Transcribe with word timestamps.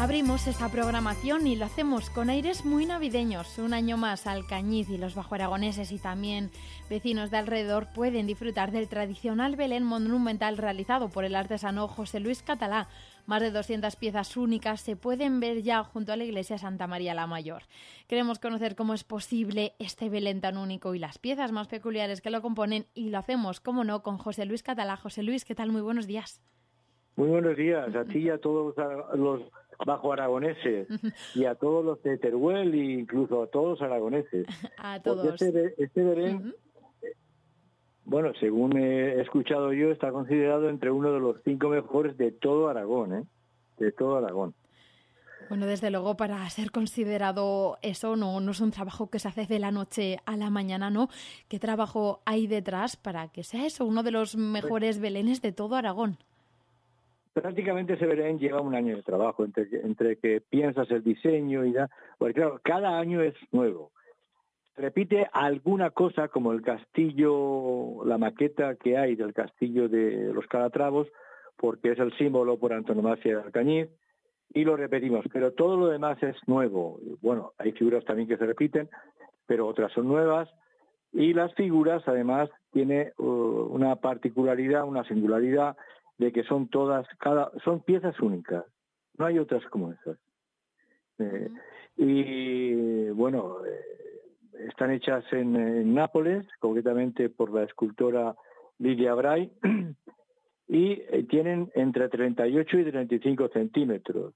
Abrimos 0.00 0.46
esta 0.46 0.70
programación 0.70 1.46
y 1.46 1.56
lo 1.56 1.66
hacemos 1.66 2.08
con 2.08 2.30
aires 2.30 2.64
muy 2.64 2.86
navideños. 2.86 3.58
Un 3.58 3.74
año 3.74 3.98
más, 3.98 4.26
Alcañiz 4.26 4.88
y 4.88 4.96
los 4.96 5.14
bajo 5.14 5.34
aragoneses 5.34 5.92
y 5.92 5.98
también 5.98 6.50
vecinos 6.88 7.30
de 7.30 7.36
alrededor 7.36 7.88
pueden 7.94 8.26
disfrutar 8.26 8.70
del 8.70 8.88
tradicional 8.88 9.56
Belén 9.56 9.84
monumental 9.84 10.56
realizado 10.56 11.10
por 11.10 11.26
el 11.26 11.34
artesano 11.34 11.86
José 11.86 12.18
Luis 12.18 12.42
Catalá. 12.42 12.88
Más 13.26 13.42
de 13.42 13.50
200 13.50 13.94
piezas 13.96 14.38
únicas 14.38 14.80
se 14.80 14.96
pueden 14.96 15.38
ver 15.38 15.60
ya 15.60 15.84
junto 15.84 16.14
a 16.14 16.16
la 16.16 16.24
iglesia 16.24 16.56
Santa 16.56 16.86
María 16.86 17.12
la 17.12 17.26
Mayor. 17.26 17.64
Queremos 18.08 18.38
conocer 18.38 18.76
cómo 18.76 18.94
es 18.94 19.04
posible 19.04 19.74
este 19.78 20.08
Belén 20.08 20.40
tan 20.40 20.56
único 20.56 20.94
y 20.94 20.98
las 20.98 21.18
piezas 21.18 21.52
más 21.52 21.68
peculiares 21.68 22.22
que 22.22 22.30
lo 22.30 22.40
componen 22.40 22.86
y 22.94 23.10
lo 23.10 23.18
hacemos, 23.18 23.60
como 23.60 23.84
no, 23.84 24.02
con 24.02 24.16
José 24.16 24.46
Luis 24.46 24.62
Catalá. 24.62 24.96
José 24.96 25.22
Luis, 25.22 25.44
¿qué 25.44 25.54
tal? 25.54 25.70
Muy 25.70 25.82
buenos 25.82 26.06
días. 26.06 26.42
Muy 27.16 27.28
buenos 27.28 27.54
días 27.54 27.94
a 27.94 28.04
ti 28.06 28.20
y 28.20 28.30
a 28.30 28.38
todos 28.38 28.74
los 29.14 29.42
bajo 29.86 30.12
aragoneses 30.12 30.88
y 31.34 31.44
a 31.44 31.54
todos 31.54 31.84
los 31.84 32.02
de 32.02 32.18
Teruel 32.18 32.74
e 32.74 33.00
incluso 33.00 33.42
a 33.42 33.46
todos 33.46 33.80
los 33.80 33.82
aragoneses. 33.82 34.46
A 34.78 35.00
todos. 35.00 35.40
este, 35.40 35.74
este 35.82 36.02
Belén, 36.02 36.54
bueno, 38.04 38.32
según 38.40 38.76
he 38.76 39.20
escuchado 39.20 39.72
yo, 39.72 39.90
está 39.90 40.10
considerado 40.10 40.68
entre 40.68 40.90
uno 40.90 41.12
de 41.12 41.20
los 41.20 41.36
cinco 41.44 41.68
mejores 41.68 42.16
de 42.16 42.32
todo 42.32 42.68
Aragón, 42.68 43.14
¿eh? 43.14 43.24
De 43.78 43.92
todo 43.92 44.16
Aragón. 44.16 44.54
Bueno, 45.48 45.66
desde 45.66 45.90
luego, 45.90 46.16
para 46.16 46.48
ser 46.48 46.70
considerado 46.70 47.78
eso, 47.82 48.14
no, 48.16 48.40
no 48.40 48.52
es 48.52 48.60
un 48.60 48.70
trabajo 48.70 49.10
que 49.10 49.18
se 49.18 49.28
hace 49.28 49.46
de 49.46 49.58
la 49.58 49.72
noche 49.72 50.18
a 50.24 50.36
la 50.36 50.48
mañana, 50.48 50.90
¿no? 50.90 51.08
¿Qué 51.48 51.58
trabajo 51.58 52.20
hay 52.24 52.46
detrás 52.46 52.96
para 52.96 53.28
que 53.28 53.42
sea 53.42 53.66
eso, 53.66 53.84
uno 53.84 54.02
de 54.02 54.12
los 54.12 54.36
mejores 54.36 55.00
belenes 55.00 55.42
de 55.42 55.52
todo 55.52 55.74
Aragón? 55.74 56.18
Prácticamente 57.32 57.94
ese 57.94 58.06
Belén 58.06 58.38
lleva 58.38 58.60
un 58.60 58.74
año 58.74 58.96
de 58.96 59.02
trabajo 59.02 59.44
entre, 59.44 59.68
entre 59.82 60.16
que 60.16 60.40
piensas 60.40 60.90
el 60.90 61.02
diseño 61.02 61.64
y 61.64 61.72
da, 61.72 61.88
porque 62.18 62.34
claro, 62.34 62.60
cada 62.62 62.98
año 62.98 63.22
es 63.22 63.34
nuevo. 63.52 63.92
Repite 64.76 65.28
alguna 65.32 65.90
cosa 65.90 66.28
como 66.28 66.52
el 66.52 66.62
castillo, 66.62 68.04
la 68.04 68.18
maqueta 68.18 68.76
que 68.76 68.96
hay 68.96 69.14
del 69.14 69.34
castillo 69.34 69.88
de 69.88 70.32
los 70.32 70.46
Calatravos, 70.46 71.08
porque 71.56 71.92
es 71.92 71.98
el 71.98 72.16
símbolo 72.16 72.58
por 72.58 72.72
antonomasia 72.72 73.36
de 73.36 73.42
Alcañiz, 73.42 73.88
y 74.52 74.64
lo 74.64 74.76
repetimos, 74.76 75.24
pero 75.32 75.52
todo 75.52 75.76
lo 75.76 75.88
demás 75.88 76.20
es 76.22 76.36
nuevo. 76.48 76.98
Bueno, 77.20 77.52
hay 77.58 77.72
figuras 77.72 78.04
también 78.04 78.28
que 78.28 78.38
se 78.38 78.46
repiten, 78.46 78.88
pero 79.46 79.66
otras 79.66 79.92
son 79.92 80.08
nuevas, 80.08 80.48
y 81.12 81.34
las 81.34 81.52
figuras 81.54 82.02
además 82.06 82.48
tiene 82.72 83.12
uh, 83.18 83.24
una 83.24 83.96
particularidad, 83.96 84.84
una 84.84 85.04
singularidad, 85.04 85.76
de 86.20 86.32
que 86.32 86.44
son 86.44 86.68
todas, 86.68 87.06
cada, 87.18 87.50
son 87.64 87.80
piezas 87.80 88.20
únicas, 88.20 88.66
no 89.16 89.24
hay 89.24 89.38
otras 89.38 89.64
como 89.70 89.90
esas. 89.90 90.18
Eh, 91.18 91.48
y 91.96 93.08
bueno, 93.10 93.64
eh, 93.64 94.66
están 94.68 94.90
hechas 94.90 95.24
en, 95.32 95.94
Nápoles, 95.94 96.46
concretamente 96.58 97.30
por 97.30 97.50
la 97.54 97.62
escultora 97.62 98.36
Lidia 98.78 99.14
Bray, 99.14 99.50
y 100.68 100.92
eh, 100.92 101.24
tienen 101.26 101.70
entre 101.74 102.10
38 102.10 102.78
y 102.78 102.84
35 102.84 103.48
centímetros. 103.48 104.34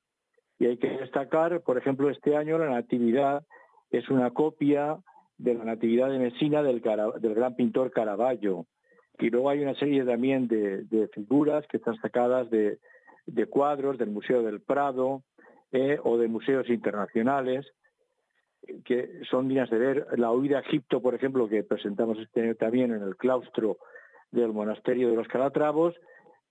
Y 0.58 0.64
hay 0.66 0.78
que 0.78 0.88
destacar, 0.88 1.60
por 1.60 1.76
ejemplo, 1.76 2.08
este 2.08 2.34
año 2.34 2.56
la 2.56 2.70
Natividad 2.70 3.44
es 3.90 4.08
una 4.08 4.30
copia 4.30 4.96
de 5.36 5.52
la 5.52 5.64
Natividad 5.64 6.08
de 6.08 6.18
Messina 6.18 6.62
del, 6.62 6.80
del 6.80 7.34
gran 7.34 7.54
pintor 7.56 7.90
Caravaggio. 7.90 8.64
Y 9.18 9.30
luego 9.30 9.50
hay 9.50 9.60
una 9.60 9.74
serie 9.74 10.04
también 10.04 10.48
de, 10.48 11.08
figuras 11.12 11.66
que 11.68 11.76
están 11.76 11.96
sacadas 12.00 12.50
de, 12.50 12.78
cuadros 13.48 13.98
del 13.98 14.10
Museo 14.10 14.42
del 14.42 14.60
Prado 14.60 15.22
eh, 15.72 15.98
o 16.02 16.18
de 16.18 16.28
museos 16.28 16.68
internacionales, 16.68 17.66
que 18.84 19.20
son 19.30 19.48
dignas 19.48 19.70
de 19.70 19.78
ver. 19.78 20.06
La 20.16 20.32
huida 20.32 20.58
a 20.58 20.62
Egipto, 20.62 21.00
por 21.00 21.14
ejemplo, 21.14 21.48
que 21.48 21.62
presentamos 21.62 22.18
este 22.18 22.42
año 22.42 22.54
también 22.56 22.92
en 22.92 23.02
el 23.02 23.16
claustro 23.16 23.78
del 24.30 24.52
monasterio 24.52 25.10
de 25.10 25.16
los 25.16 25.28
Calatravos, 25.28 25.94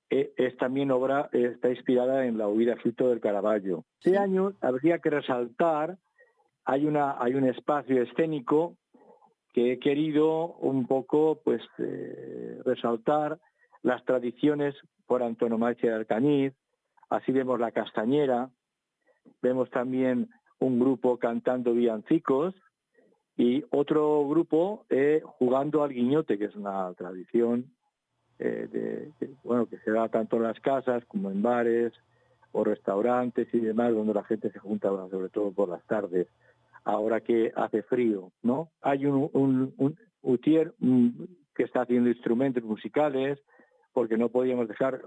eh, 0.09 0.31
es 0.37 0.55
también 0.57 0.91
obra, 0.91 1.29
está 1.31 1.69
inspirada 1.69 2.25
en 2.25 2.37
la 2.37 2.47
huida 2.47 2.73
a 2.73 2.75
Egipto 2.75 3.09
del 3.09 3.19
Caravaggio. 3.19 3.83
Este 3.99 4.17
año 4.17 4.53
habría 4.61 4.99
que 4.99 5.09
resaltar, 5.09 5.97
hay, 6.65 6.85
una, 6.85 7.21
hay 7.21 7.33
un 7.33 7.47
espacio 7.47 8.01
escénico 8.01 8.77
que 9.53 9.73
he 9.73 9.79
querido 9.79 10.55
un 10.55 10.87
poco 10.87 11.39
pues 11.43 11.61
eh, 11.77 12.59
resaltar 12.65 13.39
las 13.83 14.03
tradiciones 14.03 14.75
por 15.05 15.21
antonomasia 15.21 15.91
de 15.91 15.95
Alcañiz, 15.97 16.53
así 17.09 17.31
vemos 17.31 17.59
la 17.59 17.71
castañera, 17.71 18.49
vemos 19.41 19.69
también 19.69 20.29
un 20.59 20.79
grupo 20.79 21.17
cantando 21.17 21.73
villancicos 21.73 22.55
y 23.37 23.63
otro 23.69 24.27
grupo 24.27 24.85
eh, 24.89 25.21
jugando 25.23 25.83
al 25.83 25.91
guiñote, 25.91 26.37
que 26.37 26.45
es 26.45 26.55
una 26.55 26.91
tradición 26.93 27.71
eh, 28.39 28.67
de, 29.19 29.29
bueno 29.43 29.67
que 29.67 29.77
se 29.79 29.91
da 29.91 30.09
tanto 30.09 30.37
en 30.37 30.43
las 30.43 30.59
casas 30.61 31.05
como 31.05 31.29
en 31.29 31.43
bares 31.43 31.93
o 32.53 32.63
restaurantes 32.63 33.47
y 33.53 33.59
demás, 33.59 33.93
donde 33.93 34.13
la 34.13 34.23
gente 34.23 34.51
se 34.51 34.59
junta 34.59 34.89
sobre 34.89 35.29
todo 35.29 35.51
por 35.51 35.69
las 35.69 35.83
tardes 35.85 36.27
ahora 36.83 37.21
que 37.21 37.51
hace 37.55 37.83
frío, 37.83 38.31
¿no? 38.41 38.71
Hay 38.81 39.05
un, 39.05 39.29
un, 39.33 39.73
un 39.77 39.97
Utier 40.21 40.73
mm, 40.79 41.09
que 41.55 41.63
está 41.63 41.81
haciendo 41.81 42.09
instrumentos 42.09 42.63
musicales, 42.63 43.39
porque 43.93 44.17
no 44.17 44.29
podíamos 44.29 44.67
dejar 44.67 45.01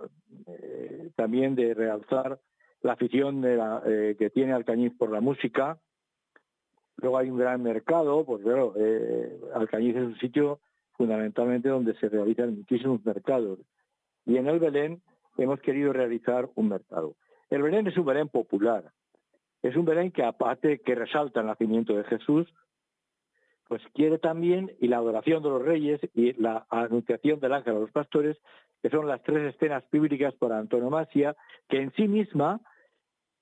eh, 0.46 1.10
también 1.16 1.54
de 1.54 1.74
realzar 1.74 2.38
la 2.82 2.92
afición 2.92 3.40
de 3.40 3.56
la, 3.56 3.82
eh, 3.84 4.16
que 4.18 4.30
tiene 4.30 4.52
Alcañiz 4.52 4.94
por 4.96 5.10
la 5.10 5.20
música. 5.20 5.78
Luego 6.98 7.18
hay 7.18 7.30
un 7.30 7.38
gran 7.38 7.62
mercado, 7.62 8.24
pues 8.24 8.42
claro, 8.42 8.74
eh, 8.76 9.38
Alcañiz 9.54 9.96
es 9.96 10.02
un 10.02 10.18
sitio 10.18 10.60
fundamentalmente 10.92 11.68
donde 11.68 11.94
se 11.94 12.08
realizan 12.08 12.56
muchísimos 12.56 13.04
mercados. 13.04 13.58
Y 14.24 14.36
en 14.36 14.46
el 14.46 14.58
Belén 14.58 15.02
hemos 15.36 15.60
querido 15.60 15.92
realizar 15.92 16.48
un 16.54 16.68
mercado. 16.68 17.16
El 17.50 17.62
Belén 17.62 17.86
es 17.86 17.96
un 17.96 18.06
Belén 18.06 18.28
popular, 18.28 18.92
es 19.68 19.76
un 19.76 19.84
Belén 19.84 20.12
que 20.12 20.22
aparte 20.22 20.80
que 20.80 20.94
resalta 20.94 21.40
el 21.40 21.46
nacimiento 21.46 21.94
de 21.94 22.04
Jesús, 22.04 22.46
pues 23.68 23.82
quiere 23.94 24.18
también, 24.18 24.72
y 24.80 24.88
la 24.88 24.98
adoración 24.98 25.42
de 25.42 25.48
los 25.48 25.62
reyes 25.62 26.00
y 26.14 26.32
la 26.34 26.66
anunciación 26.70 27.40
del 27.40 27.52
ángel 27.52 27.76
a 27.76 27.80
los 27.80 27.90
pastores, 27.90 28.36
que 28.80 28.90
son 28.90 29.08
las 29.08 29.22
tres 29.22 29.54
escenas 29.54 29.82
bíblicas 29.90 30.34
por 30.34 30.52
antonomasia, 30.52 31.36
que 31.68 31.80
en 31.80 31.92
sí 31.94 32.06
misma 32.06 32.60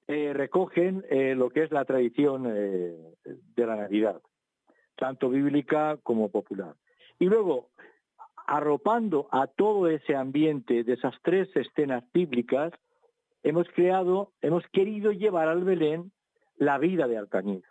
eh, 0.07 0.33
recogen 0.33 1.05
eh, 1.11 1.35
lo 1.35 1.51
que 1.51 1.65
es 1.65 1.71
la 1.71 1.85
tradición 1.85 2.45
eh, 2.47 2.97
de 3.25 3.67
la 3.67 3.77
Navidad, 3.77 4.21
tanto 4.97 5.29
bíblica 5.29 5.99
como 6.03 6.31
popular. 6.31 6.75
Y 7.19 7.27
luego, 7.27 7.69
arropando 8.47 9.29
a 9.31 9.47
todo 9.47 9.89
ese 9.89 10.17
ambiente 10.17 10.85
de 10.85 10.95
esas 10.95 11.15
tres 11.23 11.55
escenas 11.55 12.05
bíblicas, 12.13 12.73
hemos 13.45 13.69
creado, 13.69 14.33
hemos 14.41 14.67
querido 14.69 15.13
llevar 15.13 15.49
al 15.49 15.63
Belén 15.63 16.11
la 16.57 16.79
vida 16.79 17.07
de 17.07 17.19
Alcañiz, 17.19 17.65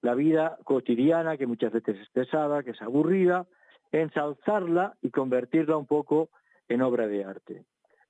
la 0.00 0.14
vida 0.14 0.58
cotidiana 0.64 1.36
que 1.36 1.46
muchas 1.46 1.72
veces 1.72 1.98
es 1.98 2.08
pesada, 2.10 2.62
que 2.62 2.70
es 2.70 2.80
aburrida, 2.80 3.46
ensalzarla 3.92 4.96
y 5.02 5.10
convertirla 5.10 5.76
un 5.76 5.86
poco 5.86 6.30
en 6.68 6.80
obra 6.80 7.08
de 7.08 7.24
arte. 7.24 7.64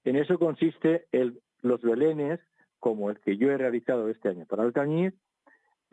En 0.05 0.17
eso 0.17 0.39
consiste 0.39 1.07
los 1.63 1.81
belenes, 1.81 2.39
como 2.79 3.11
el 3.11 3.19
que 3.21 3.37
yo 3.37 3.51
he 3.51 3.57
realizado 3.57 4.09
este 4.09 4.29
año 4.29 4.47
para 4.47 4.63
Alcañiz, 4.63 5.15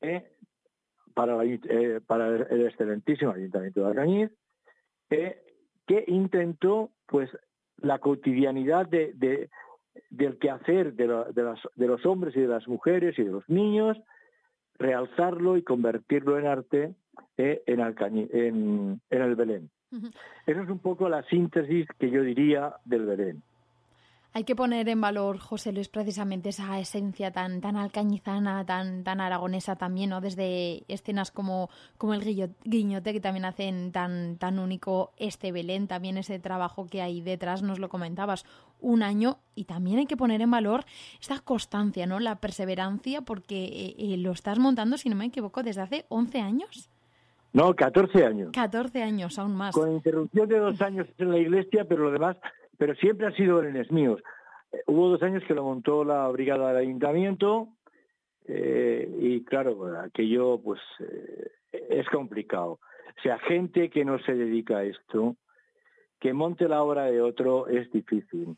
eh, 0.01 0.29
para, 1.13 1.43
eh, 1.43 2.01
para, 2.05 2.27
el 2.27 2.65
excelentísimo 2.65 3.31
Ayuntamiento 3.31 3.81
de 3.81 3.87
Alcañiz, 3.87 4.31
eh, 5.09 5.41
que 5.87 6.03
intentó 6.07 6.91
pues 7.05 7.29
la 7.77 7.99
cotidianidad 7.99 8.87
de, 8.87 9.49
del 10.09 10.37
quehacer 10.37 10.93
de, 10.93 11.07
de, 11.07 11.87
los 11.87 12.05
hombres 12.05 12.35
y 12.35 12.41
de 12.41 12.47
las 12.47 12.67
mujeres 12.67 13.17
y 13.17 13.23
de 13.23 13.31
los 13.31 13.47
niños, 13.49 13.97
realzarlo 14.77 15.57
y 15.57 15.63
convertirlo 15.63 16.37
en 16.37 16.45
arte 16.45 16.95
eh, 17.37 17.63
en, 17.65 17.79
en, 17.79 19.01
en, 19.09 19.21
el 19.21 19.35
Belén. 19.35 19.69
Esa 20.45 20.61
es 20.61 20.69
un 20.69 20.79
poco 20.79 21.09
la 21.09 21.23
síntesis 21.23 21.87
que 21.99 22.09
yo 22.11 22.21
diría 22.21 22.75
del 22.85 23.05
Belén. 23.05 23.43
Hay 24.33 24.43
que 24.43 24.55
poner 24.55 24.87
en 24.89 25.01
valor, 25.01 25.39
José 25.39 25.71
Luis, 25.71 25.87
precisamente 25.87 26.49
esa 26.49 26.79
esencia 26.79 27.31
tan, 27.31 27.59
tan 27.59 27.75
alcañizana, 27.75 28.65
tan, 28.65 29.03
tan 29.03 29.19
aragonesa 29.19 29.77
también, 29.77 30.11
¿no? 30.11 30.21
Desde 30.21 30.83
escenas 30.87 31.31
como, 31.31 31.69
como 31.97 32.13
el 32.13 32.53
guiñote, 32.63 33.13
que 33.13 33.19
también 33.19 33.45
hacen 33.45 33.91
tan, 33.91 34.37
tan 34.37 34.59
único 34.59 35.11
este 35.17 35.51
Belén, 35.51 35.87
también 35.87 36.17
ese 36.17 36.37
trabajo 36.39 36.85
que 36.85 37.01
hay 37.01 37.21
detrás, 37.21 37.63
nos 37.63 37.79
lo 37.79 37.89
comentabas, 37.89 38.45
un 38.79 39.01
año, 39.01 39.39
y 39.55 39.63
también 39.65 39.97
hay 39.97 40.05
que 40.05 40.17
poner 40.17 40.41
en 40.41 40.51
valor 40.51 40.85
esta 41.19 41.39
constancia, 41.39 42.05
¿no? 42.05 42.19
La 42.19 42.35
perseverancia, 42.35 43.21
porque 43.21 43.65
eh, 43.65 43.95
eh, 43.97 44.17
lo 44.17 44.33
estás 44.33 44.59
montando, 44.59 44.97
si 44.97 45.09
no 45.09 45.15
me 45.15 45.25
equivoco, 45.25 45.63
desde 45.63 45.81
hace 45.81 46.05
11 46.09 46.41
años. 46.41 46.89
No, 47.53 47.73
14 47.73 48.25
años. 48.25 48.51
14 48.53 49.01
años, 49.01 49.39
aún 49.39 49.55
más. 49.55 49.73
Con 49.73 49.93
interrupción 49.93 50.47
de 50.47 50.59
dos 50.59 50.79
años 50.81 51.07
en 51.17 51.31
la 51.31 51.39
iglesia, 51.39 51.85
pero 51.85 52.03
lo 52.03 52.11
demás 52.11 52.37
pero 52.77 52.95
siempre 52.95 53.27
ha 53.27 53.31
sido 53.31 53.57
belenes 53.57 53.91
míos. 53.91 54.21
Eh, 54.71 54.81
hubo 54.87 55.09
dos 55.09 55.23
años 55.23 55.43
que 55.47 55.53
lo 55.53 55.63
montó 55.63 56.03
la 56.03 56.27
brigada 56.29 56.69
del 56.69 56.77
ayuntamiento 56.77 57.69
Eh, 58.49 59.09
y 59.19 59.43
claro, 59.43 59.99
aquello 59.99 60.57
pues 60.63 60.79
eh, 60.99 61.51
es 61.89 62.07
complicado. 62.07 62.79
O 63.17 63.21
sea, 63.21 63.37
gente 63.39 63.89
que 63.89 64.05
no 64.05 64.19
se 64.19 64.33
dedica 64.35 64.77
a 64.77 64.83
esto, 64.83 65.35
que 66.19 66.31
monte 66.33 66.67
la 66.67 66.81
obra 66.81 67.05
de 67.11 67.21
otro 67.21 67.67
es 67.67 67.91
difícil. 67.91 68.55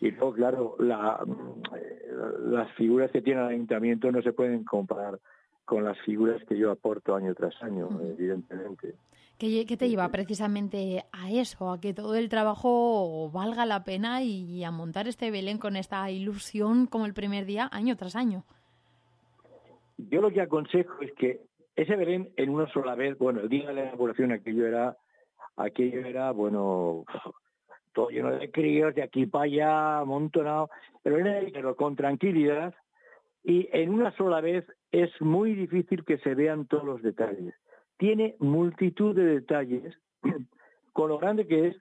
Y 0.00 0.10
luego, 0.10 0.32
claro, 0.32 0.76
la, 0.80 1.24
las 2.40 2.72
figuras 2.72 3.10
que 3.10 3.22
tiene 3.22 3.40
el 3.40 3.48
ayuntamiento 3.54 4.10
no 4.10 4.20
se 4.20 4.32
pueden 4.32 4.64
comparar 4.64 5.18
con 5.64 5.84
las 5.84 5.98
figuras 6.00 6.42
que 6.46 6.58
yo 6.58 6.70
aporto 6.72 7.14
año 7.14 7.32
tras 7.34 7.54
año, 7.62 7.88
evidentemente. 8.02 8.94
¿Qué, 9.40 9.64
te 9.78 9.88
lleva 9.88 10.10
precisamente 10.10 11.06
a 11.12 11.30
eso, 11.30 11.72
a 11.72 11.80
que 11.80 11.94
todo 11.94 12.14
el 12.14 12.28
trabajo 12.28 13.30
valga 13.30 13.64
la 13.64 13.84
pena 13.84 14.22
y 14.22 14.62
a 14.64 14.70
montar 14.70 15.08
este 15.08 15.30
Belén 15.30 15.56
con 15.56 15.76
esta 15.76 16.10
ilusión 16.10 16.86
como 16.86 17.06
el 17.06 17.14
primer 17.14 17.46
día, 17.46 17.66
año 17.72 17.96
tras 17.96 18.16
año? 18.16 18.44
Yo 19.96 20.20
lo 20.20 20.30
que 20.30 20.42
aconsejo 20.42 21.00
es 21.00 21.14
que 21.14 21.40
ese 21.74 21.96
Belén 21.96 22.34
en 22.36 22.50
una 22.50 22.70
sola 22.70 22.94
vez, 22.94 23.16
bueno, 23.16 23.40
el 23.40 23.48
día 23.48 23.68
de 23.68 23.72
la 23.72 23.84
inauguración 23.84 24.30
aquello 24.30 24.66
era, 24.66 24.98
aquello 25.56 26.04
era, 26.04 26.32
bueno, 26.32 27.06
todo 27.94 28.10
lleno 28.10 28.32
de 28.32 28.50
críos, 28.50 28.94
de 28.94 29.02
aquí 29.02 29.24
para 29.24 29.44
allá, 29.44 29.98
amontonado, 30.00 30.68
pero, 31.02 31.16
pero 31.50 31.76
con 31.76 31.96
tranquilidad 31.96 32.74
y 33.42 33.70
en 33.72 33.88
una 33.88 34.14
sola 34.18 34.42
vez 34.42 34.66
es 34.92 35.10
muy 35.22 35.54
difícil 35.54 36.04
que 36.04 36.18
se 36.18 36.34
vean 36.34 36.66
todos 36.66 36.84
los 36.84 37.00
detalles. 37.00 37.54
Tiene 38.00 38.34
multitud 38.38 39.14
de 39.14 39.26
detalles, 39.26 39.94
con 40.94 41.10
lo 41.10 41.18
grande 41.18 41.46
que 41.46 41.68
es, 41.68 41.76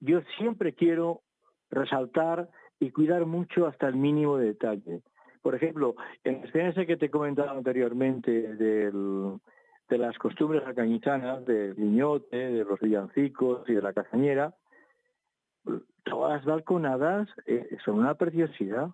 yo 0.00 0.20
siempre 0.36 0.72
quiero 0.72 1.22
resaltar 1.70 2.50
y 2.80 2.90
cuidar 2.90 3.26
mucho 3.26 3.68
hasta 3.68 3.86
el 3.86 3.94
mínimo 3.94 4.38
detalle. 4.38 5.02
Por 5.40 5.54
ejemplo, 5.54 5.94
en 6.24 6.32
la 6.32 6.40
experiencia 6.40 6.84
que 6.84 6.96
te 6.96 7.06
he 7.06 7.10
comentado 7.10 7.50
anteriormente 7.50 8.56
de 8.56 9.98
las 9.98 10.18
costumbres 10.18 10.64
alcañizanas, 10.66 11.44
del 11.44 11.74
viñote, 11.74 12.36
de 12.36 12.64
los 12.64 12.80
villancicos 12.80 13.62
y 13.68 13.74
de 13.74 13.82
la 13.82 13.92
cazañera, 13.92 14.56
todas 16.02 16.38
las 16.38 16.44
balconadas 16.44 17.28
eh, 17.46 17.76
son 17.84 18.00
una 18.00 18.16
preciosidad. 18.16 18.88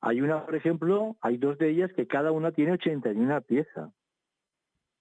Hay 0.00 0.22
una, 0.22 0.46
por 0.46 0.54
ejemplo, 0.54 1.14
hay 1.20 1.36
dos 1.36 1.58
de 1.58 1.68
ellas 1.68 1.92
que 1.92 2.06
cada 2.06 2.32
una 2.32 2.52
tiene 2.52 2.72
81 2.72 3.42
piezas. 3.42 3.92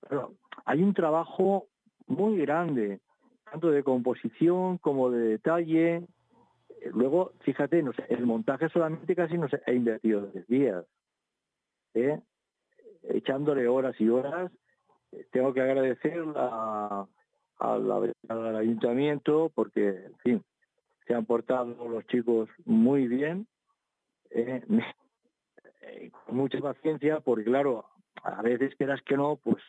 Pero 0.09 0.35
hay 0.65 0.83
un 0.83 0.93
trabajo 0.93 1.67
muy 2.07 2.37
grande, 2.37 2.99
tanto 3.49 3.71
de 3.71 3.83
composición 3.83 4.77
como 4.77 5.09
de 5.09 5.19
detalle, 5.29 6.07
Luego, 6.93 7.33
fíjate, 7.41 7.83
no 7.83 7.93
sé, 7.93 8.05
el 8.09 8.25
montaje 8.25 8.67
solamente 8.69 9.15
casi 9.15 9.37
no 9.37 9.47
sé, 9.47 9.61
he 9.67 9.75
invertido 9.75 10.27
10 10.27 10.47
días. 10.47 10.85
¿eh? 11.93 12.19
Echándole 13.03 13.67
horas 13.67 13.99
y 13.99 14.09
horas. 14.09 14.51
Tengo 15.31 15.53
que 15.53 15.61
agradecer 15.61 16.23
a, 16.35 17.05
al 17.59 18.55
ayuntamiento 18.55 19.51
porque, 19.53 19.89
en 19.89 20.17
fin, 20.19 20.43
se 21.05 21.13
han 21.13 21.25
portado 21.25 21.87
los 21.87 22.05
chicos 22.07 22.49
muy 22.65 23.07
bien, 23.07 23.47
¿eh? 24.31 24.61
Eh, 25.83 26.11
con 26.11 26.37
mucha 26.37 26.59
paciencia, 26.59 27.21
porque 27.21 27.43
claro, 27.43 27.85
a 28.21 28.43
veces 28.43 28.75
quieras 28.75 29.01
que 29.01 29.17
no, 29.17 29.37
pues 29.37 29.63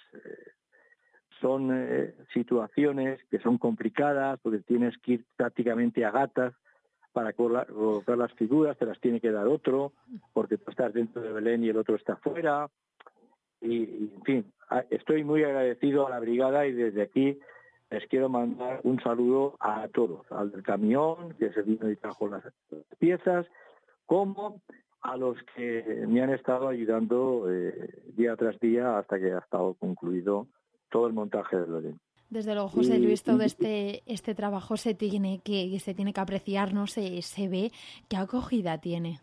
son 1.42 2.14
situaciones 2.32 3.20
que 3.30 3.38
son 3.40 3.58
complicadas, 3.58 4.40
porque 4.40 4.60
tienes 4.60 4.96
que 4.98 5.12
ir 5.12 5.24
prácticamente 5.36 6.04
a 6.06 6.10
gatas 6.10 6.54
para 7.12 7.32
colocar 7.34 8.16
las 8.16 8.32
figuras, 8.32 8.78
te 8.78 8.86
las 8.86 8.98
tiene 9.00 9.20
que 9.20 9.30
dar 9.30 9.46
otro, 9.46 9.92
porque 10.32 10.56
tú 10.56 10.70
estás 10.70 10.94
dentro 10.94 11.20
de 11.20 11.32
Belén 11.32 11.62
y 11.62 11.68
el 11.68 11.76
otro 11.76 11.96
está 11.96 12.16
fuera. 12.16 12.68
Y, 13.60 14.10
en 14.14 14.22
fin, 14.24 14.52
estoy 14.90 15.22
muy 15.22 15.44
agradecido 15.44 16.06
a 16.06 16.10
la 16.10 16.20
brigada 16.20 16.66
y 16.66 16.72
desde 16.72 17.02
aquí 17.02 17.38
les 17.90 18.06
quiero 18.06 18.30
mandar 18.30 18.80
un 18.84 19.00
saludo 19.02 19.56
a 19.60 19.86
todos, 19.88 20.24
al 20.32 20.50
del 20.50 20.62
camión 20.62 21.34
que 21.38 21.52
se 21.52 21.62
vino 21.62 21.90
y 21.90 21.96
trajo 21.96 22.26
las 22.28 22.42
piezas, 22.98 23.46
como 24.06 24.62
a 25.02 25.16
los 25.16 25.36
que 25.54 26.04
me 26.08 26.22
han 26.22 26.30
estado 26.30 26.68
ayudando 26.68 27.46
eh, 27.50 28.02
día 28.16 28.34
tras 28.36 28.58
día 28.60 28.98
hasta 28.98 29.18
que 29.18 29.32
ha 29.32 29.38
estado 29.38 29.74
concluido 29.74 30.46
todo 30.92 31.08
el 31.08 31.14
montaje 31.14 31.56
de 31.56 31.64
Belén. 31.64 32.00
Desde 32.30 32.54
luego, 32.54 32.68
José 32.68 33.00
Luis, 33.00 33.24
todo 33.24 33.42
este, 33.50 34.02
este 34.06 34.34
trabajo 34.34 34.76
se 34.76 34.94
tiene 34.94 35.40
que, 35.42 35.76
se 35.80 35.94
tiene 35.94 36.12
que 36.12 36.20
apreciar, 36.20 36.72
no 36.72 36.86
se, 36.86 37.20
se 37.22 37.48
ve. 37.48 37.72
¿Qué 38.08 38.16
acogida 38.16 38.78
tiene? 38.78 39.18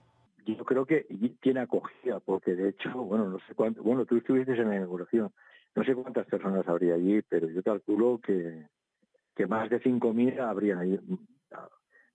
Yo 0.46 0.66
creo 0.66 0.86
que 0.86 1.06
tiene 1.42 1.62
acogida, 1.62 2.20
porque 2.20 2.56
de 2.56 2.70
hecho, 2.70 2.92
bueno, 2.92 3.30
no 3.30 3.38
sé 3.48 3.54
cuánto, 3.56 3.84
bueno, 3.84 4.06
tú 4.06 4.18
estuviste 4.18 4.54
en 4.54 4.70
la 4.70 4.78
inauguración, 4.78 5.32
no 5.76 5.84
sé 5.84 5.94
cuántas 5.94 6.26
personas 6.26 6.68
habría 6.68 6.96
allí, 6.96 7.22
pero 7.30 7.48
yo 7.50 7.62
calculo 7.62 8.20
que, 8.20 8.66
que 9.36 9.46
más 9.46 9.70
de 9.70 9.80
5.000 9.80 10.40
habrían 10.40 10.80
allí. 10.80 11.00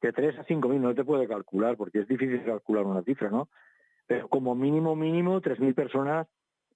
De 0.02 0.12
3 0.12 0.38
a 0.38 0.44
5.000 0.44 0.80
no 0.80 0.94
te 0.94 1.04
puede 1.04 1.28
calcular, 1.28 1.76
porque 1.76 2.00
es 2.00 2.08
difícil 2.08 2.44
calcular 2.44 2.84
una 2.84 3.02
cifra, 3.02 3.30
¿no? 3.30 3.48
Pero 4.06 4.28
como 4.28 4.54
mínimo, 4.54 4.96
mínimo, 4.96 5.40
3.000 5.40 5.74
personas 5.74 6.26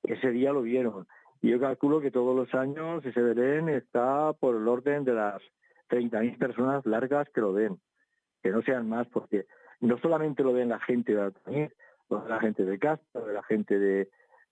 ese 0.04 0.30
día 0.30 0.52
lo 0.52 0.62
vieron. 0.62 1.06
Yo 1.42 1.60
calculo 1.60 2.00
que 2.00 2.10
todos 2.10 2.34
los 2.34 2.52
años 2.54 3.04
ese 3.04 3.20
Belén 3.20 3.68
está 3.68 4.32
por 4.32 4.56
el 4.56 4.66
orden 4.66 5.04
de 5.04 5.14
las 5.14 5.40
30.000 5.88 6.38
personas 6.38 6.86
largas 6.86 7.28
que 7.30 7.40
lo 7.40 7.52
ven, 7.52 7.78
que 8.42 8.50
no 8.50 8.62
sean 8.62 8.88
más, 8.88 9.06
porque 9.08 9.46
no 9.80 9.98
solamente 9.98 10.42
lo 10.42 10.52
ven 10.52 10.70
la 10.70 10.80
gente 10.80 11.14
de 11.14 11.22
Altamir, 11.22 11.74
lo 12.10 12.20
ven 12.20 12.30
la 12.30 12.40
gente 12.40 12.64
de 12.64 12.78
Castro, 12.78 13.24
ven 13.24 13.34
la 13.34 13.42
gente 13.44 13.78
de, 13.78 14.08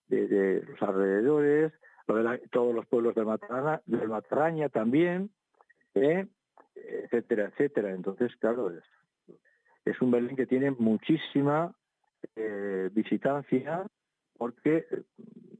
de, 0.08 0.62
los 0.62 0.80
alrededores, 0.80 1.72
lo 2.06 2.14
ven 2.14 2.40
todos 2.50 2.74
los 2.74 2.86
pueblos 2.86 3.14
de 3.16 3.24
Matraña, 3.24 3.82
de 3.86 4.06
Matraña 4.06 4.68
también, 4.68 5.30
¿eh? 5.94 6.26
etcétera, 6.76 7.46
etcétera. 7.46 7.90
Entonces, 7.90 8.34
claro, 8.36 8.70
es, 8.70 8.84
es 9.84 10.00
un 10.00 10.12
Belén 10.12 10.36
que 10.36 10.46
tiene 10.46 10.70
muchísima 10.70 11.74
eh, 12.36 12.90
visitancia 12.92 13.84
porque 14.38 14.86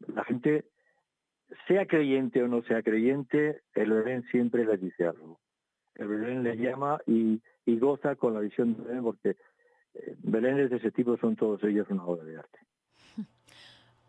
la 0.07 0.25
gente 0.25 0.67
sea 1.67 1.87
creyente 1.87 2.43
o 2.43 2.49
no 2.49 2.63
sea 2.63 2.83
creyente, 2.83 3.61
el 3.75 3.93
Belén 3.93 4.25
siempre 4.31 4.65
le 4.65 4.77
dice 4.77 5.07
algo. 5.07 5.39
El 5.95 6.09
Belén 6.09 6.43
le 6.43 6.57
llama 6.57 7.01
y, 7.07 7.41
goza 7.67 8.17
con 8.17 8.35
la 8.35 8.41
visión 8.41 8.75
de 8.75 8.83
Belén 8.83 9.03
porque 9.03 9.37
eh, 9.95 10.17
Belénes 10.19 10.71
de 10.71 10.77
ese 10.77 10.91
tipo 10.91 11.17
son 11.17 11.37
todos 11.37 11.63
ellos 11.65 11.87
una 11.91 12.05
obra 12.05 12.25
de 12.25 12.39
arte. 12.39 12.59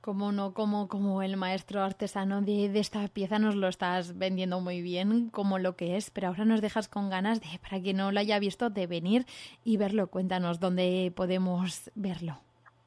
Como 0.02 0.32
no, 0.32 0.54
como, 0.54 0.88
como 0.88 1.22
el 1.22 1.36
maestro 1.36 1.82
artesano 1.82 2.42
de, 2.42 2.70
de, 2.70 2.80
esta 2.80 3.06
pieza 3.10 3.40
nos 3.40 3.56
lo 3.58 3.68
estás 3.68 4.18
vendiendo 4.18 4.62
muy 4.62 4.82
bien, 4.82 5.30
como 5.32 5.60
lo 5.60 5.76
que 5.76 5.98
es, 5.98 6.12
pero 6.12 6.28
ahora 6.28 6.46
nos 6.46 6.62
dejas 6.62 6.88
con 6.88 7.10
ganas 7.10 7.42
de, 7.42 7.60
para 7.60 7.82
que 7.84 7.94
no 7.94 8.14
lo 8.14 8.20
haya 8.22 8.40
visto, 8.40 8.70
de 8.70 8.88
venir 8.88 9.26
y 9.66 9.76
verlo. 9.76 10.08
Cuéntanos 10.08 10.62
dónde 10.62 11.12
podemos 11.14 11.92
verlo. 11.96 12.38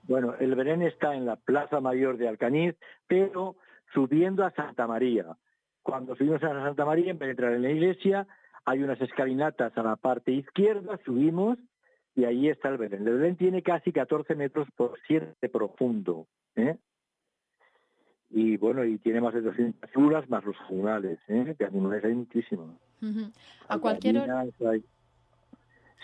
Bueno, 0.04 0.34
el 0.40 0.54
Belén 0.54 0.80
está 0.80 1.14
en 1.14 1.26
la 1.26 1.36
Plaza 1.36 1.80
Mayor 1.80 2.16
de 2.16 2.26
Alcañiz, 2.26 2.74
pero 3.06 3.54
subiendo 3.92 4.44
a 4.44 4.50
Santa 4.52 4.86
María. 4.86 5.26
Cuando 5.82 6.14
subimos 6.14 6.42
a 6.42 6.48
Santa 6.48 6.84
María, 6.84 7.10
en 7.10 7.18
vez 7.18 7.28
de 7.28 7.30
entrar 7.30 7.52
en 7.52 7.62
la 7.62 7.70
iglesia, 7.70 8.26
hay 8.64 8.82
unas 8.82 9.00
escalinatas 9.00 9.76
a 9.76 9.82
la 9.82 9.96
parte 9.96 10.32
izquierda, 10.32 10.98
subimos 11.04 11.58
y 12.14 12.24
ahí 12.24 12.48
está 12.48 12.68
el 12.68 12.78
Belén. 12.78 13.06
El 13.06 13.18
Belén 13.18 13.36
tiene 13.36 13.62
casi 13.62 13.92
14 13.92 14.34
metros 14.34 14.68
por 14.76 14.98
7 15.06 15.34
de 15.40 15.48
profundo. 15.48 16.26
¿eh? 16.56 16.76
Y 18.30 18.56
bueno, 18.58 18.84
y 18.84 18.98
tiene 18.98 19.20
más 19.20 19.34
de 19.34 19.40
200 19.40 19.90
figuras, 19.90 20.28
más 20.28 20.44
los 20.44 20.56
animales, 20.68 21.18
¿eh? 21.28 21.54
que 21.58 21.64
animales 21.64 22.04
hay 22.04 22.14
muchísimos. 22.14 22.76
A 23.68 23.78
cualquier 23.78 24.18
hora. 24.18 24.44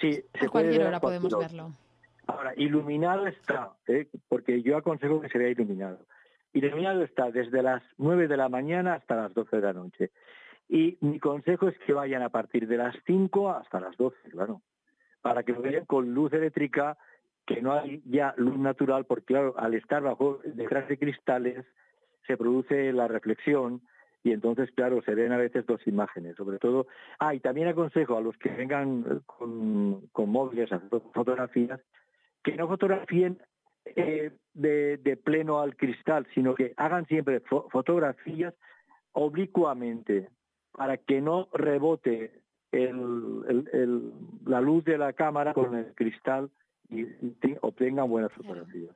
Sí, 0.01 0.23
a 0.41 0.49
cualquier 0.49 0.87
hora 0.87 1.01
podemos 1.01 1.37
verlo. 1.39 1.73
Ahora, 2.27 2.55
iluminado 2.57 3.27
está, 3.27 3.73
¿eh? 3.87 4.09
porque 4.29 4.63
yo 4.63 4.77
aconsejo 4.77 5.21
que 5.21 5.29
se 5.29 5.39
vea 5.39 5.51
iluminado 5.51 6.01
iluminado 6.57 7.03
está 7.03 7.31
desde 7.31 7.63
las 7.63 7.83
9 7.99 8.29
de 8.29 8.37
la 8.37 8.49
mañana 8.49 8.95
hasta 8.95 9.17
las 9.17 9.35
12 9.35 9.57
de 9.57 9.63
la 9.63 9.73
noche. 9.73 10.11
Y 10.69 10.97
mi 11.01 11.21
consejo 11.21 11.69
es 11.69 11.79
que 11.81 11.93
vayan 11.93 12.23
a 12.23 12.31
partir 12.31 12.67
de 12.67 12.79
las 12.79 12.97
5 13.07 13.51
hasta 13.51 13.79
las 13.79 13.97
12, 13.97 14.17
claro, 14.31 14.63
para 15.21 15.43
que 15.43 15.53
vean 15.53 15.85
con 15.85 16.13
luz 16.15 16.33
eléctrica, 16.33 16.97
que 17.47 17.63
no 17.63 17.75
hay 17.75 18.03
ya 18.05 18.35
luz 18.37 18.59
natural, 18.59 19.05
porque 19.05 19.27
claro, 19.27 19.55
al 19.57 19.75
estar 19.75 20.03
bajo 20.03 20.41
detrás 20.45 20.89
de 20.89 20.99
cristales 20.99 21.65
se 22.27 22.37
produce 22.37 22.93
la 22.93 23.07
reflexión 23.07 23.83
y 24.25 24.33
entonces, 24.33 24.69
claro, 24.73 25.01
se 25.03 25.15
ven 25.15 25.31
a 25.31 25.37
veces 25.37 25.65
dos 25.67 25.87
imágenes, 25.87 26.35
sobre 26.35 26.59
todo. 26.59 26.89
Ah, 27.21 27.33
y 27.33 27.39
también 27.39 27.69
aconsejo 27.69 28.17
a 28.17 28.21
los 28.21 28.37
que 28.39 28.49
vengan 28.49 29.23
con, 29.25 30.09
con 30.11 30.31
móviles 30.31 30.73
a 30.73 30.81
fotografías, 31.15 31.81
que 32.43 32.57
no 32.57 32.67
fotografíen 32.67 33.39
eh, 33.95 34.33
de, 34.55 35.17
pleno 35.23 35.61
al 35.61 35.77
cristal, 35.77 36.27
sino 36.35 36.55
que 36.55 36.73
hagan 36.77 37.07
siempre 37.07 37.41
fotografías 37.41 38.55
oblicuamente 39.13 40.29
para 40.73 40.97
que 40.97 41.21
no 41.21 41.49
rebote 41.53 42.41
la 42.73 44.61
luz 44.61 44.85
de 44.85 44.99
la 44.99 45.13
cámara 45.13 45.55
con 45.55 45.75
el 45.77 45.95
cristal 45.95 46.51
y, 46.91 47.07
obtengan 47.63 48.09
buenas 48.09 48.33
fotografías. 48.33 48.95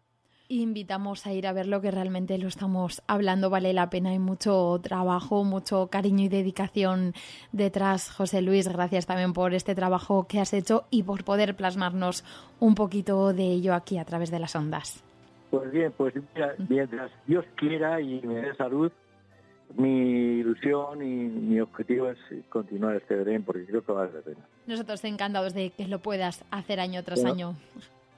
Invitamos 0.50 1.26
a 1.26 1.32
ir 1.32 1.46
a 1.46 1.52
ver 1.52 1.66
lo 1.66 1.80
que 1.80 1.90
realmente 1.90 2.36
lo 2.36 2.48
estamos 2.48 3.02
hablando, 3.06 3.50
vale 3.50 3.72
la 3.72 3.88
pena, 3.88 4.10
hay 4.10 4.18
mucho 4.18 4.78
trabajo, 4.82 5.44
mucho 5.44 5.86
cariño 5.86 6.24
y 6.24 6.28
dedicación 6.28 7.14
detrás. 7.52 8.10
José 8.10 8.42
Luis, 8.42 8.68
gracias 8.68 9.06
también 9.06 9.32
por 9.32 9.54
este 9.54 9.74
trabajo 9.74 10.26
que 10.26 10.40
has 10.40 10.52
hecho 10.52 10.84
y 10.90 11.04
por 11.04 11.24
poder 11.24 11.54
plasmarnos 11.54 12.24
un 12.58 12.74
poquito 12.74 13.32
de 13.32 13.44
ello 13.44 13.74
aquí 13.74 13.96
a 13.98 14.04
través 14.04 14.30
de 14.30 14.40
las 14.40 14.56
ondas. 14.56 15.02
Pues 15.50 15.70
bien, 15.70 15.92
pues 15.96 16.14
mientras 16.68 17.10
Dios 17.26 17.44
quiera 17.54 18.00
y 18.00 18.20
me 18.22 18.40
dé 18.40 18.54
salud, 18.56 18.90
mi 19.76 20.40
ilusión 20.40 21.00
y 21.02 21.28
mi 21.28 21.60
objetivo 21.60 22.10
es 22.10 22.18
continuar 22.48 22.96
este 22.96 23.22
tren 23.22 23.44
porque 23.44 23.66
creo 23.66 23.84
que 23.84 23.92
vale 23.92 24.12
la 24.12 24.20
pena. 24.20 24.40
Nosotros 24.66 25.04
encantados 25.04 25.54
de 25.54 25.70
que 25.70 25.86
lo 25.86 26.00
puedas 26.00 26.44
hacer 26.50 26.80
año 26.80 27.04
tras 27.04 27.24
año. 27.24 27.54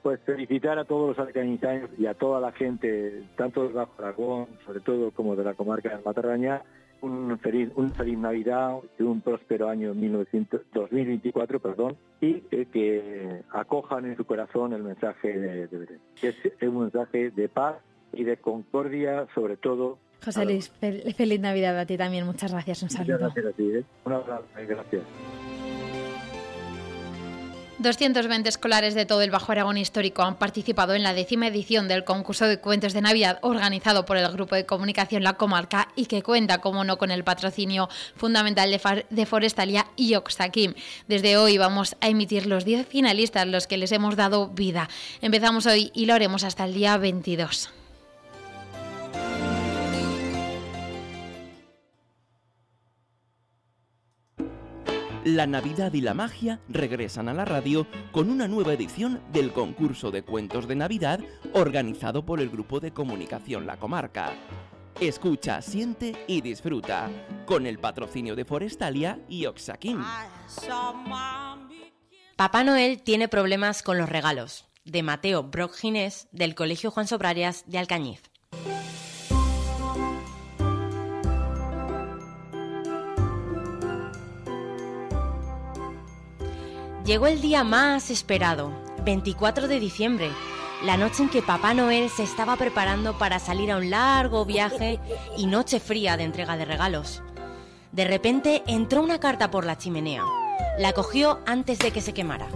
Pues 0.03 0.21
felicitar 0.27 0.79
a 0.79 0.85
todos 0.85 1.17
los 1.17 1.19
alcanitanos 1.27 1.91
y 1.97 2.07
a 2.07 2.15
toda 2.15 2.41
la 2.41 2.53
gente, 2.53 3.23
tanto 3.37 3.63
del 3.63 3.73
Bajo 3.73 3.93
Aragón, 3.99 4.47
sobre 4.67 4.81
todo 4.81 5.11
como 5.13 5.37
de 5.37 5.45
la 5.45 5.55
comarca 5.55 5.97
de 5.97 6.03
Matarraña, 6.03 6.63
un 7.03 7.39
feliz, 7.39 7.71
un 7.77 7.93
feliz 7.93 8.19
Navidad 8.19 8.79
y 8.99 9.03
un 9.03 9.21
próspero 9.21 9.69
año 9.69 9.89
2024, 9.95 11.61
perdón, 11.61 11.97
y 12.21 12.41
que 12.41 13.43
acojan 13.53 14.07
en 14.07 14.17
su 14.17 14.25
corazón 14.25 14.73
el 14.73 14.83
mensaje 14.83 15.39
de, 15.39 15.67
de 15.67 15.99
que 16.21 16.29
es 16.29 16.37
un 16.63 16.81
mensaje 16.81 17.31
de 17.31 17.49
paz 17.49 17.77
y 18.13 18.25
de 18.25 18.37
concordia, 18.37 19.27
sobre 19.35 19.57
todo. 19.57 19.99
José 20.25 20.45
Luis, 20.45 20.69
feliz 20.71 21.41
Navidad 21.41 21.79
a 21.79 21.87
ti 21.87 21.97
también. 21.97 22.25
Muchas 22.25 22.53
gracias. 22.53 22.83
Un 22.83 22.91
saludo. 22.91 23.19
Muchas 23.19 23.35
gracias 23.35 23.47
a 23.47 23.57
ti. 23.57 23.77
¿eh? 23.77 23.85
Un 24.05 24.13
abrazo. 24.13 24.45
Gracias. 24.55 25.03
220 27.83 28.49
escolares 28.49 28.95
de 28.95 29.07
todo 29.07 29.23
el 29.23 29.33
Bajo 29.33 29.51
Aragón 29.51 29.77
histórico 29.77 30.23
han 30.23 30.37
participado 30.37 30.95
en 30.95 31.03
la 31.03 31.15
décima 31.15 31.49
edición 31.49 31.89
del 31.89 32.05
concurso 32.05 32.47
de 32.47 32.59
cuentos 32.59 32.93
de 32.93 33.01
Navidad 33.01 33.41
organizado 33.43 34.05
por 34.05 34.17
el 34.17 34.29
Grupo 34.31 34.55
de 34.55 34.67
Comunicación 34.67 35.25
La 35.25 35.33
Comarca 35.33 35.89
y 35.97 36.07
que 36.07 36.23
cuenta, 36.23 36.59
como 36.59 36.85
no, 36.85 36.97
con 36.97 37.11
el 37.11 37.25
patrocinio 37.25 37.89
fundamental 38.15 38.71
de, 39.11 39.27
Forestalia 39.27 39.87
y 39.97 40.15
Oxaquim. 40.15 40.75
Desde 41.09 41.37
hoy 41.37 41.59
vamos 41.59 41.97
a 42.01 42.09
emitir 42.09 42.47
los 42.47 42.65
10 42.65 42.87
finalistas, 42.87 43.49
los 43.49 43.67
que 43.67 43.79
les 43.79 43.91
hemos 43.91 44.15
dado 44.15 44.49
vida. 44.49 44.89
Empezamos 45.21 45.67
hoy 45.67 45.91
y 45.93 46.07
lo 46.07 46.15
haremos 46.15 46.45
hasta 46.45 46.65
el 46.65 46.75
día 46.75 46.97
22. 46.97 47.82
La 55.25 55.47
Navidad 55.47 55.93
y 55.93 56.01
la 56.01 56.15
magia 56.15 56.61
regresan 56.69 57.29
a 57.29 57.35
la 57.35 57.45
radio 57.45 57.87
con 58.11 58.31
una 58.31 58.49
nueva 58.49 58.73
edición 58.73 59.21
del 59.33 59.53
concurso 59.53 60.11
de 60.11 60.23
cuentos 60.23 60.67
de 60.67 60.75
Navidad 60.75 61.21
organizado 61.53 62.27
por 62.27 62.41
el 62.41 62.51
Grupo 62.51 62.81
de 62.81 62.93
Comunicación 62.93 63.67
La 63.67 63.77
Comarca. 63.77 64.33
Escucha, 65.01 65.63
siente 65.63 66.25
y 66.27 66.41
disfruta 66.41 67.11
con 67.47 67.67
el 67.67 67.79
patrocinio 67.79 68.35
de 68.35 68.45
Forestalia 68.45 69.21
y 69.29 69.47
Oxaquim. 69.47 70.03
Papá 72.37 72.65
Noel 72.65 73.03
tiene 73.03 73.29
problemas 73.29 73.83
con 73.83 73.99
los 73.99 74.09
regalos, 74.09 74.67
de 74.85 75.03
Mateo 75.03 75.45
Brock 75.45 75.75
Ginés 75.75 76.29
del 76.33 76.55
Colegio 76.55 76.91
Juan 76.91 77.07
Sobrarias 77.07 77.65
de 77.67 77.79
Alcañiz. 77.79 78.32
Llegó 87.05 87.27
el 87.27 87.41
día 87.41 87.65
más 87.65 88.11
esperado, 88.11 88.71
24 89.05 89.67
de 89.67 89.81
diciembre, 89.81 90.31
la 90.85 90.97
noche 90.97 91.25
en 91.25 91.31
que 91.31 91.43
Papá 91.43 91.75
Noel 91.75 92.09
se 92.09 92.23
estaba 92.23 92.55
preparando 92.55 93.19
para 93.19 93.41
salir 93.41 93.73
a 93.73 93.79
un 93.79 93.91
largo 93.91 94.45
viaje 94.45 95.01
y 95.37 95.47
noche 95.47 95.81
fría 95.81 96.17
de 96.17 96.23
entrega 96.23 96.57
de 96.57 96.65
regalos. 96.65 97.21
De 97.91 98.05
repente 98.05 98.63
entró 98.69 99.03
una 99.03 99.19
carta 99.19 99.51
por 99.51 99.67
la 99.67 99.77
chimenea. 99.77 100.23
La 100.79 100.93
cogió 100.93 101.41
antes 101.45 101.81
de 101.81 101.91
que 101.91 102.01
se 102.01 102.15
quemara. 102.15 102.47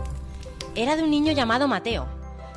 Era 0.76 0.94
de 0.94 1.02
un 1.02 1.10
niño 1.10 1.32
llamado 1.32 1.66
Mateo. 1.66 2.06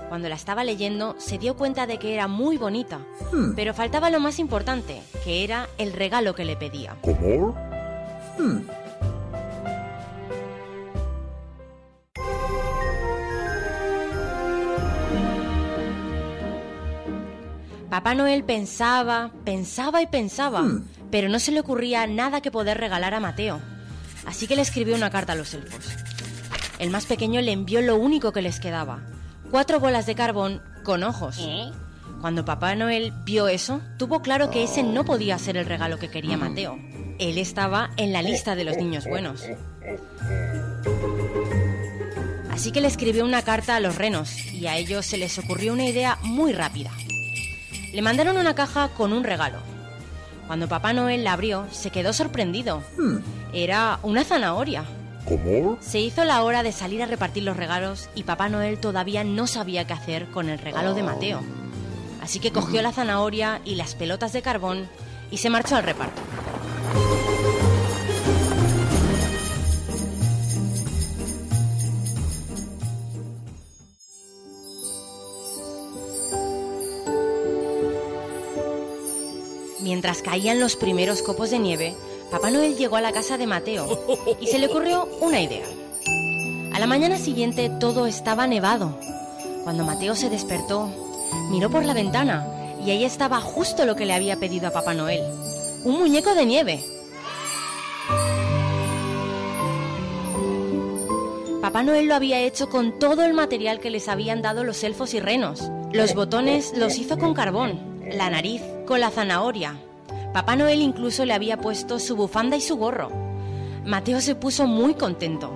Cuando 0.10 0.30
la 0.30 0.36
estaba 0.36 0.64
leyendo 0.64 1.16
se 1.18 1.40
dio 1.40 1.58
cuenta 1.58 1.88
de 1.88 1.98
que 1.98 2.14
era 2.14 2.28
muy 2.28 2.58
bonita, 2.58 3.00
hmm. 3.32 3.54
pero 3.56 3.74
faltaba 3.74 4.12
lo 4.12 4.20
más 4.20 4.38
importante, 4.38 5.02
que 5.24 5.44
era 5.44 5.68
el 5.80 5.94
regalo 5.94 6.36
que 6.36 6.46
le 6.46 6.56
pedía. 6.56 6.96
¿Cómo? 7.02 7.56
Hmm. 8.38 8.60
Papá 18.00 18.16
Noel 18.16 18.46
pensaba, 18.46 19.30
pensaba 19.44 20.02
y 20.02 20.08
pensaba, 20.08 20.62
hmm. 20.62 20.88
pero 21.12 21.28
no 21.28 21.38
se 21.38 21.52
le 21.52 21.60
ocurría 21.60 22.08
nada 22.08 22.40
que 22.40 22.50
poder 22.50 22.78
regalar 22.78 23.14
a 23.14 23.20
Mateo. 23.20 23.60
Así 24.26 24.48
que 24.48 24.56
le 24.56 24.62
escribió 24.62 24.96
una 24.96 25.10
carta 25.10 25.34
a 25.34 25.36
los 25.36 25.54
elfos. 25.54 25.86
El 26.80 26.92
más 26.92 27.06
pequeño 27.08 27.42
le 27.42 27.52
envió 27.52 27.82
lo 27.82 27.98
único 27.98 28.32
que 28.32 28.42
les 28.42 28.62
quedaba, 28.62 29.02
cuatro 29.52 29.82
bolas 29.82 30.06
de 30.06 30.16
carbón 30.16 30.62
con 30.86 31.04
ojos. 31.04 31.40
¿Eh? 31.42 31.72
Cuando 32.22 32.46
Papá 32.46 32.74
Noel 32.74 33.12
vio 33.26 33.50
eso, 33.50 33.82
tuvo 33.98 34.22
claro 34.22 34.50
que 34.50 34.64
ese 34.64 34.82
no 34.82 35.04
podía 35.04 35.38
ser 35.38 35.58
el 35.58 35.66
regalo 35.66 36.00
que 36.00 36.10
quería 36.10 36.38
hmm. 36.38 36.40
Mateo. 36.40 36.80
Él 37.20 37.38
estaba 37.38 37.90
en 37.98 38.14
la 38.14 38.22
lista 38.22 38.56
de 38.56 38.64
los 38.64 38.78
niños 38.78 39.08
buenos. 39.08 39.44
Así 42.50 42.72
que 42.72 42.80
le 42.80 42.88
escribió 42.88 43.26
una 43.26 43.42
carta 43.42 43.76
a 43.76 43.82
los 43.82 43.98
renos 43.98 44.38
y 44.54 44.68
a 44.68 44.78
ellos 44.78 45.06
se 45.06 45.18
les 45.18 45.38
ocurrió 45.38 45.74
una 45.74 45.84
idea 45.84 46.18
muy 46.24 46.54
rápida. 46.54 46.92
Le 47.94 48.02
mandaron 48.02 48.38
una 48.38 48.56
caja 48.56 48.90
con 48.90 49.14
un 49.14 49.24
regalo. 49.24 49.58
Cuando 50.48 50.68
Papá 50.68 50.94
Noel 50.94 51.24
la 51.24 51.34
abrió, 51.34 51.66
se 51.72 51.92
quedó 51.92 52.14
sorprendido. 52.14 52.82
Hmm. 52.98 53.18
Era 53.54 54.00
una 54.04 54.24
zanahoria. 54.24 54.84
¿Cómo? 55.26 55.78
Se 55.80 56.00
hizo 56.00 56.24
la 56.24 56.44
hora 56.44 56.64
de 56.64 56.72
salir 56.72 57.04
a 57.04 57.06
repartir 57.06 57.44
los 57.44 57.58
regalos 57.58 58.10
y 58.16 58.24
Papá 58.24 58.50
Noel 58.50 58.80
todavía 58.80 59.24
no 59.24 59.48
sabía 59.48 59.86
qué 59.86 59.94
hacer 59.94 60.26
con 60.32 60.50
el 60.50 60.60
regalo 60.60 60.94
de 60.94 61.04
Mateo. 61.04 61.42
Así 62.22 62.40
que 62.40 62.52
cogió 62.52 62.82
la 62.82 62.92
zanahoria 62.92 63.62
y 63.66 63.76
las 63.76 63.96
pelotas 63.96 64.34
de 64.34 64.42
carbón 64.42 64.88
y 65.32 65.38
se 65.38 65.50
marchó 65.50 65.76
al 65.76 65.84
reparto. 65.84 66.22
Mientras 80.00 80.22
caían 80.22 80.62
los 80.62 80.78
primeros 80.78 81.22
copos 81.22 81.50
de 81.50 81.60
nieve, 81.60 81.94
Papá 82.32 82.52
Noel 82.52 82.78
llegó 82.78 82.96
a 82.96 83.02
la 83.02 83.12
casa 83.12 83.38
de 83.38 83.46
Mateo 83.46 84.00
y 84.40 84.48
se 84.48 84.58
le 84.58 84.68
ocurrió 84.68 85.10
una 85.20 85.42
idea. 85.42 85.66
A 86.72 86.80
la 86.80 86.88
mañana 86.88 87.18
siguiente 87.18 87.70
todo 87.82 88.08
estaba 88.08 88.48
nevado. 88.48 88.98
Cuando 89.66 89.84
Mateo 89.84 90.16
se 90.16 90.30
despertó, 90.30 90.90
miró 91.52 91.70
por 91.70 91.84
la 91.84 91.94
ventana 91.94 92.48
y 92.86 92.92
ahí 92.92 93.04
estaba 93.04 93.42
justo 93.42 93.86
lo 93.86 93.98
que 93.98 94.06
le 94.06 94.14
había 94.14 94.38
pedido 94.38 94.70
a 94.70 94.72
Papá 94.72 94.94
Noel. 94.94 95.22
Un 95.84 96.00
muñeco 96.00 96.34
de 96.34 96.46
nieve. 96.46 96.82
Papá 101.62 101.84
Noel 101.84 102.08
lo 102.08 102.16
había 102.16 102.40
hecho 102.40 102.70
con 102.70 103.00
todo 103.00 103.26
el 103.26 103.34
material 103.34 103.82
que 103.82 103.90
les 103.90 104.08
habían 104.08 104.42
dado 104.42 104.64
los 104.64 104.82
elfos 104.86 105.14
y 105.14 105.20
renos. 105.20 105.70
Los 105.92 106.14
botones 106.16 106.72
los 106.78 106.98
hizo 106.98 107.18
con 107.18 107.34
carbón, 107.34 108.00
la 108.14 108.30
nariz 108.30 108.62
con 108.88 109.02
la 109.02 109.12
zanahoria. 109.12 109.78
Papá 110.40 110.56
Noel 110.56 110.82
incluso 110.82 111.26
le 111.26 111.34
había 111.34 111.58
puesto 111.58 112.00
su 112.00 112.16
bufanda 112.16 112.56
y 112.56 112.62
su 112.62 112.78
gorro. 112.78 113.12
Mateo 113.84 114.22
se 114.22 114.36
puso 114.36 114.68
muy 114.68 114.94
contento. 114.94 115.52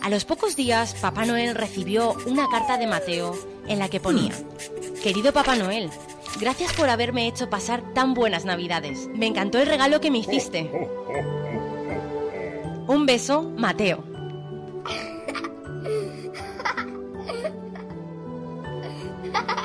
A 0.00 0.08
los 0.08 0.24
pocos 0.24 0.56
días, 0.56 0.94
Papá 0.94 1.26
Noel 1.26 1.54
recibió 1.54 2.14
una 2.24 2.48
carta 2.48 2.78
de 2.78 2.86
Mateo 2.86 3.38
en 3.68 3.78
la 3.78 3.90
que 3.90 4.00
ponía, 4.00 4.32
Querido 5.02 5.34
Papá 5.34 5.56
Noel, 5.56 5.90
gracias 6.38 6.72
por 6.74 6.88
haberme 6.88 7.26
hecho 7.26 7.50
pasar 7.50 7.82
tan 7.94 8.14
buenas 8.14 8.44
navidades. 8.44 9.08
Me 9.14 9.26
encantó 9.26 9.58
el 9.58 9.66
regalo 9.66 10.00
que 10.00 10.10
me 10.10 10.18
hiciste. 10.18 10.70
Un 12.86 13.06
beso, 13.06 13.42
Mateo. 13.42 14.04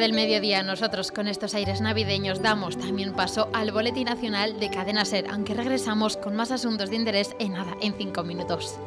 del 0.00 0.14
mediodía, 0.14 0.62
nosotros 0.62 1.12
con 1.12 1.28
estos 1.28 1.54
aires 1.54 1.82
navideños 1.82 2.40
damos 2.40 2.78
también 2.78 3.12
paso 3.12 3.50
al 3.52 3.70
Boletín 3.70 4.06
Nacional 4.06 4.58
de 4.58 4.70
Cadena 4.70 5.04
Ser, 5.04 5.26
aunque 5.30 5.52
regresamos 5.52 6.16
con 6.16 6.34
más 6.34 6.50
asuntos 6.50 6.88
de 6.88 6.96
interés 6.96 7.36
en 7.38 7.52
nada, 7.52 7.76
en 7.82 7.92
cinco 7.92 8.24
minutos. 8.24 8.80